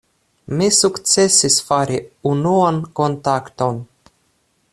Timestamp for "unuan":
2.31-2.81